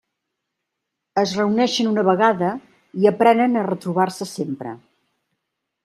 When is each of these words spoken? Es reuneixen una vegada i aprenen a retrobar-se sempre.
Es 1.23 1.33
reuneixen 1.41 1.91
una 1.91 2.05
vegada 2.09 2.51
i 3.03 3.09
aprenen 3.13 3.55
a 3.63 3.67
retrobar-se 3.71 4.31
sempre. 4.35 4.77